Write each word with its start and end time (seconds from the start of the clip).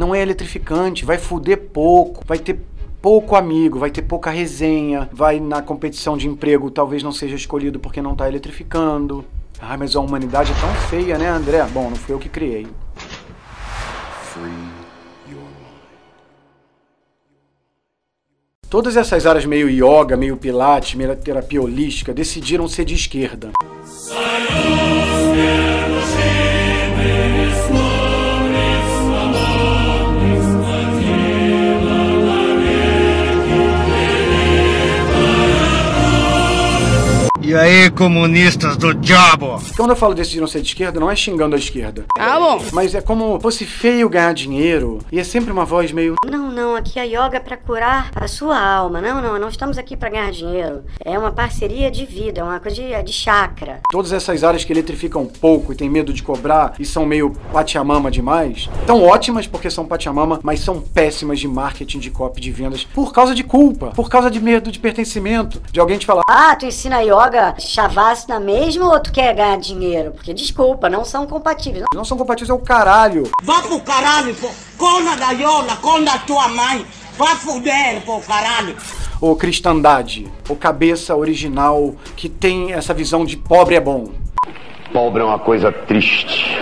não 0.00 0.14
é 0.14 0.22
eletrificante, 0.22 1.04
vai 1.04 1.18
fuder 1.18 1.58
pouco, 1.74 2.24
vai 2.26 2.38
ter 2.38 2.58
pouco 3.02 3.36
amigo, 3.36 3.78
vai 3.78 3.90
ter 3.90 4.00
pouca 4.00 4.30
resenha, 4.30 5.06
vai 5.12 5.38
na 5.38 5.60
competição 5.60 6.16
de 6.16 6.26
emprego 6.26 6.70
talvez 6.70 7.02
não 7.02 7.12
seja 7.12 7.36
escolhido 7.36 7.78
porque 7.78 8.00
não 8.00 8.16
tá 8.16 8.26
eletrificando. 8.26 9.26
Ai, 9.60 9.76
mas 9.76 9.94
a 9.94 10.00
humanidade 10.00 10.52
é 10.52 10.54
tão 10.54 10.72
feia, 10.88 11.18
né, 11.18 11.28
André? 11.28 11.62
Bom, 11.64 11.90
não 11.90 11.96
fui 11.96 12.14
eu 12.14 12.18
que 12.18 12.30
criei. 12.30 12.66
Todas 18.70 18.96
essas 18.96 19.26
áreas 19.26 19.44
meio 19.44 19.68
yoga, 19.68 20.16
meio 20.16 20.38
pilates, 20.38 20.94
meio 20.94 21.14
terapia 21.14 21.60
holística 21.60 22.14
decidiram 22.14 22.66
ser 22.66 22.86
de 22.86 22.94
esquerda. 22.94 23.50
E 37.50 37.54
aí, 37.56 37.90
comunistas 37.90 38.76
do 38.76 38.94
diabo? 38.94 39.60
Quando 39.76 39.90
eu 39.90 39.96
falo 39.96 40.14
decidiram 40.14 40.46
ser 40.46 40.60
de 40.60 40.68
esquerda, 40.68 41.00
não 41.00 41.10
é 41.10 41.16
xingando 41.16 41.56
a 41.56 41.58
esquerda. 41.58 42.04
Ah, 42.16 42.38
bom. 42.38 42.62
Mas 42.72 42.94
é 42.94 43.00
como 43.00 43.40
fosse 43.40 43.66
feio 43.66 44.08
ganhar 44.08 44.32
dinheiro 44.32 45.00
e 45.10 45.18
é 45.18 45.24
sempre 45.24 45.50
uma 45.50 45.64
voz 45.64 45.90
meio. 45.90 46.14
Não, 46.24 46.52
não, 46.52 46.76
aqui 46.76 47.00
a 47.00 47.02
yoga 47.02 47.38
é 47.38 47.40
pra 47.40 47.56
curar 47.56 48.12
a 48.14 48.28
sua 48.28 48.56
alma. 48.56 49.00
Não, 49.00 49.20
não, 49.20 49.36
não 49.36 49.48
estamos 49.48 49.78
aqui 49.78 49.96
pra 49.96 50.08
ganhar 50.08 50.30
dinheiro. 50.30 50.84
É 51.04 51.18
uma 51.18 51.32
parceria 51.32 51.90
de 51.90 52.06
vida, 52.06 52.40
é 52.40 52.44
uma 52.44 52.60
coisa 52.60 52.76
de, 52.76 53.02
de 53.02 53.12
chakra. 53.12 53.80
Todas 53.90 54.12
essas 54.12 54.44
áreas 54.44 54.64
que 54.64 54.72
eletrificam 54.72 55.26
pouco 55.26 55.72
e 55.72 55.74
tem 55.74 55.90
medo 55.90 56.12
de 56.12 56.22
cobrar 56.22 56.74
e 56.78 56.84
são 56.84 57.04
meio 57.04 57.32
pachamama 57.52 58.12
demais, 58.12 58.70
tão 58.86 59.02
ótimas 59.02 59.48
porque 59.48 59.68
são 59.68 59.84
pachamama, 59.84 60.38
mas 60.44 60.60
são 60.60 60.80
péssimas 60.80 61.40
de 61.40 61.48
marketing, 61.48 61.98
de 61.98 62.12
copy, 62.12 62.40
de 62.40 62.52
vendas, 62.52 62.84
por 62.84 63.12
causa 63.12 63.34
de 63.34 63.42
culpa, 63.42 63.88
por 63.88 64.08
causa 64.08 64.30
de 64.30 64.38
medo 64.38 64.70
de 64.70 64.78
pertencimento, 64.78 65.60
de 65.72 65.80
alguém 65.80 65.98
te 65.98 66.06
falar. 66.06 66.22
Ah, 66.30 66.54
tu 66.54 66.64
ensina 66.64 67.00
yoga 67.00 67.39
Shavasana 67.58 68.38
mesmo 68.38 68.86
ou 68.86 69.00
tu 69.00 69.12
quer 69.12 69.34
ganhar 69.34 69.58
dinheiro? 69.58 70.12
Porque 70.12 70.34
desculpa, 70.34 70.88
não 70.88 71.04
são 71.04 71.26
compatíveis. 71.26 71.84
Não 71.94 72.04
são 72.04 72.16
compatíveis, 72.16 72.50
é 72.50 72.54
o 72.54 72.58
caralho. 72.58 73.30
Vá 73.42 73.62
pro 73.62 73.80
caralho, 73.80 74.34
pô. 74.34 74.48
Cona 74.76 75.16
da 75.16 75.30
Yola, 75.30 75.76
cona 75.76 76.12
da 76.12 76.18
tua 76.18 76.48
mãe. 76.48 76.84
Vá 77.16 77.36
fuder, 77.36 78.02
pô, 78.04 78.20
caralho. 78.20 78.76
Ou 79.20 79.36
cristandade, 79.36 80.30
ou 80.48 80.56
cabeça 80.56 81.14
original 81.14 81.94
que 82.16 82.28
tem 82.28 82.72
essa 82.72 82.94
visão 82.94 83.24
de 83.24 83.36
pobre 83.36 83.74
é 83.74 83.80
bom. 83.80 84.10
Pobre 84.92 85.22
é 85.22 85.24
uma 85.24 85.38
coisa 85.38 85.70
triste. 85.70 86.56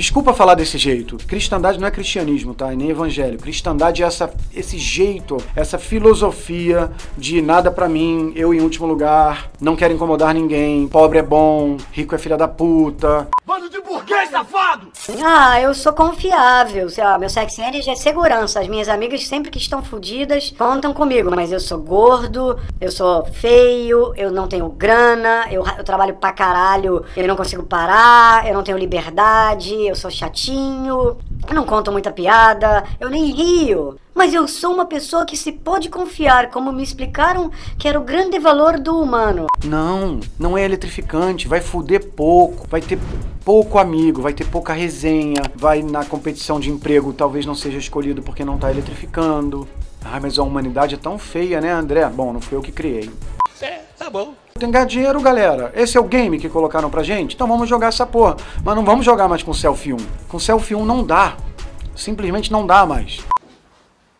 Desculpa 0.00 0.32
falar 0.32 0.54
desse 0.54 0.78
jeito. 0.78 1.18
Cristandade 1.26 1.78
não 1.78 1.86
é 1.86 1.90
cristianismo, 1.90 2.54
tá? 2.54 2.72
E 2.72 2.76
nem 2.76 2.88
evangelho. 2.88 3.38
Cristandade 3.38 4.02
é 4.02 4.06
essa, 4.06 4.32
esse 4.56 4.78
jeito, 4.78 5.36
essa 5.54 5.76
filosofia 5.76 6.90
de 7.18 7.42
nada 7.42 7.70
para 7.70 7.86
mim, 7.86 8.32
eu 8.34 8.54
em 8.54 8.62
último 8.62 8.86
lugar, 8.86 9.50
não 9.60 9.76
quero 9.76 9.92
incomodar 9.92 10.32
ninguém, 10.32 10.88
pobre 10.88 11.18
é 11.18 11.22
bom, 11.22 11.76
rico 11.92 12.14
é 12.14 12.18
filha 12.18 12.38
da 12.38 12.48
puta. 12.48 13.28
Bando 13.44 13.68
de 13.68 13.79
burguês, 13.90 14.30
safado! 14.30 14.88
Ah, 15.24 15.60
eu 15.60 15.74
sou 15.74 15.92
confiável. 15.92 16.88
Sei 16.88 17.02
lá, 17.02 17.18
meu 17.18 17.28
sex 17.28 17.58
energy 17.58 17.90
é 17.90 17.96
segurança. 17.96 18.60
As 18.60 18.68
minhas 18.68 18.88
amigas 18.88 19.26
sempre 19.26 19.50
que 19.50 19.58
estão 19.58 19.82
fodidas 19.82 20.52
contam 20.56 20.94
comigo, 20.94 21.30
mas 21.34 21.50
eu 21.50 21.58
sou 21.58 21.78
gordo, 21.78 22.58
eu 22.80 22.90
sou 22.92 23.24
feio, 23.26 24.14
eu 24.16 24.30
não 24.30 24.46
tenho 24.46 24.68
grana, 24.68 25.46
eu, 25.50 25.64
eu 25.76 25.84
trabalho 25.84 26.14
pra 26.14 26.32
caralho, 26.32 27.04
eu 27.16 27.26
não 27.26 27.36
consigo 27.36 27.64
parar, 27.64 28.46
eu 28.46 28.54
não 28.54 28.62
tenho 28.62 28.78
liberdade, 28.78 29.74
eu 29.74 29.96
sou 29.96 30.10
chatinho, 30.10 31.18
eu 31.48 31.54
não 31.54 31.64
conto 31.64 31.90
muita 31.92 32.12
piada, 32.12 32.84
eu 32.98 33.10
nem 33.10 33.30
rio. 33.30 33.96
Mas 34.14 34.34
eu 34.34 34.46
sou 34.46 34.74
uma 34.74 34.84
pessoa 34.84 35.24
que 35.24 35.36
se 35.36 35.52
pode 35.52 35.88
confiar, 35.88 36.50
como 36.50 36.72
me 36.72 36.82
explicaram 36.82 37.50
que 37.78 37.88
era 37.88 37.98
o 37.98 38.04
grande 38.04 38.38
valor 38.38 38.78
do 38.78 39.00
humano. 39.00 39.46
Não, 39.64 40.20
não 40.38 40.58
é 40.58 40.64
eletrificante, 40.64 41.48
vai 41.48 41.60
fuder 41.60 42.04
pouco, 42.10 42.66
vai 42.68 42.80
ter 42.80 42.98
pouco 43.44 43.78
amigo, 43.78 44.20
vai 44.20 44.32
ter 44.32 44.46
pouca 44.46 44.72
resenha, 44.72 45.42
vai 45.54 45.82
na 45.82 46.04
competição 46.04 46.60
de 46.60 46.70
emprego 46.70 47.12
talvez 47.12 47.46
não 47.46 47.54
seja 47.54 47.78
escolhido 47.78 48.22
porque 48.22 48.44
não 48.44 48.58
tá 48.58 48.70
eletrificando. 48.70 49.66
Ai, 50.04 50.20
mas 50.20 50.38
a 50.38 50.42
humanidade 50.42 50.94
é 50.94 50.98
tão 50.98 51.18
feia, 51.18 51.60
né, 51.60 51.70
André? 51.72 52.06
Bom, 52.08 52.32
não 52.32 52.40
fui 52.40 52.56
eu 52.56 52.62
que 52.62 52.72
criei. 52.72 53.10
Tá 54.00 54.08
bom. 54.08 54.32
Tem 54.58 54.70
que 54.70 54.72
ganhar 54.72 54.86
dinheiro, 54.86 55.20
galera. 55.20 55.70
Esse 55.74 55.98
é 55.98 56.00
o 56.00 56.04
game 56.04 56.38
que 56.38 56.48
colocaram 56.48 56.88
pra 56.88 57.02
gente? 57.02 57.34
Então 57.34 57.46
vamos 57.46 57.68
jogar 57.68 57.88
essa 57.88 58.06
porra. 58.06 58.34
Mas 58.64 58.74
não 58.74 58.82
vamos 58.82 59.04
jogar 59.04 59.28
mais 59.28 59.42
com 59.42 59.52
Selfie 59.52 59.92
1. 59.92 59.96
Com 60.26 60.38
Selfie 60.38 60.74
1 60.74 60.86
não 60.86 61.04
dá. 61.04 61.36
Simplesmente 61.94 62.50
não 62.50 62.66
dá 62.66 62.86
mais. 62.86 63.18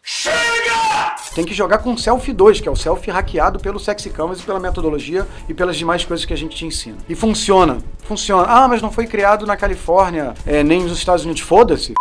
Chega! 0.00 1.16
Tem 1.34 1.44
que 1.44 1.52
jogar 1.52 1.78
com 1.78 1.96
Selfie 1.96 2.32
2, 2.32 2.60
que 2.60 2.68
é 2.68 2.70
o 2.70 2.76
selfie 2.76 3.10
hackeado 3.10 3.58
pelo 3.58 3.80
Sexy 3.80 4.10
Canvas 4.10 4.38
e 4.38 4.44
pela 4.44 4.60
metodologia 4.60 5.26
e 5.48 5.54
pelas 5.54 5.76
demais 5.76 6.04
coisas 6.04 6.24
que 6.24 6.32
a 6.32 6.36
gente 6.36 6.54
te 6.54 6.64
ensina. 6.64 6.98
E 7.08 7.16
funciona. 7.16 7.78
Funciona. 8.04 8.46
Ah, 8.46 8.68
mas 8.68 8.80
não 8.80 8.92
foi 8.92 9.08
criado 9.08 9.44
na 9.44 9.56
Califórnia, 9.56 10.34
é, 10.46 10.62
nem 10.62 10.84
nos 10.84 10.96
Estados 10.96 11.24
Unidos. 11.24 11.42
Foda-se. 11.42 11.94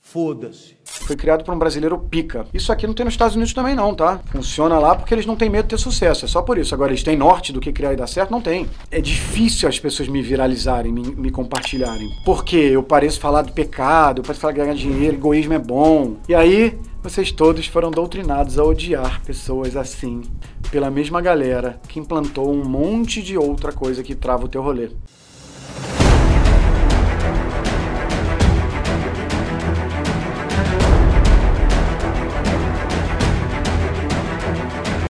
Foda-se. 0.00 0.76
Foi 1.06 1.16
criado 1.16 1.44
por 1.44 1.54
um 1.54 1.58
brasileiro 1.58 1.98
pica. 1.98 2.46
Isso 2.52 2.72
aqui 2.72 2.86
não 2.86 2.94
tem 2.94 3.04
nos 3.04 3.14
Estados 3.14 3.34
Unidos 3.34 3.52
também 3.52 3.74
não, 3.74 3.94
tá? 3.94 4.20
Funciona 4.26 4.78
lá 4.78 4.94
porque 4.94 5.14
eles 5.14 5.26
não 5.26 5.36
têm 5.36 5.50
medo 5.50 5.64
de 5.64 5.70
ter 5.70 5.78
sucesso. 5.78 6.24
É 6.24 6.28
só 6.28 6.42
por 6.42 6.58
isso. 6.58 6.74
Agora, 6.74 6.90
eles 6.90 7.02
têm 7.02 7.16
norte 7.16 7.52
do 7.52 7.60
que 7.60 7.72
criar 7.72 7.92
e 7.92 7.96
dar 7.96 8.06
certo? 8.06 8.30
Não 8.30 8.40
tem. 8.40 8.68
É 8.90 9.00
difícil 9.00 9.68
as 9.68 9.78
pessoas 9.78 10.08
me 10.08 10.22
viralizarem, 10.22 10.92
me, 10.92 11.02
me 11.02 11.30
compartilharem. 11.30 12.08
Porque 12.24 12.56
eu 12.56 12.82
pareço 12.82 13.20
falar 13.20 13.42
do 13.42 13.52
pecado, 13.52 14.20
eu 14.20 14.22
pareço 14.22 14.40
falar 14.40 14.54
que 14.54 14.60
ganhar 14.60 14.74
dinheiro, 14.74 15.16
egoísmo 15.16 15.54
é 15.54 15.58
bom. 15.58 16.16
E 16.28 16.34
aí, 16.34 16.78
vocês 17.02 17.32
todos 17.32 17.66
foram 17.66 17.90
doutrinados 17.90 18.58
a 18.58 18.64
odiar 18.64 19.20
pessoas 19.22 19.76
assim, 19.76 20.22
pela 20.70 20.90
mesma 20.90 21.20
galera 21.20 21.80
que 21.88 21.98
implantou 21.98 22.52
um 22.52 22.64
monte 22.64 23.20
de 23.22 23.36
outra 23.36 23.72
coisa 23.72 24.02
que 24.02 24.14
trava 24.14 24.44
o 24.44 24.48
teu 24.48 24.62
rolê. 24.62 24.90